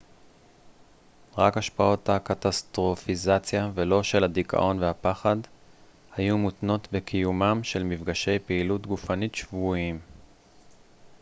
רק 1.37 1.57
השפעות 1.57 2.09
הקטסטרופיזציה 2.09 3.71
ולא 3.73 4.03
של 4.03 4.23
הדיכאון 4.23 4.79
והפחד 4.79 5.35
היו 6.15 6.37
מותנות 6.37 6.87
בקיומם 6.91 7.59
של 7.63 7.83
מפגשי 7.83 8.39
פעילות 8.39 8.87
גופנית 8.87 9.35
שבועיים 9.35 9.99